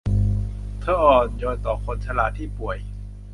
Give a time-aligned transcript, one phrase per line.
[0.81, 2.77] เธออ่อนโยนต่อคนชราที่ป่วย